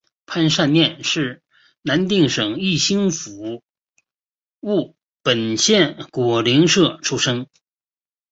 [0.25, 1.43] 潘善念是
[1.83, 3.61] 南定省义兴府
[4.61, 7.45] 务本县果灵社出生。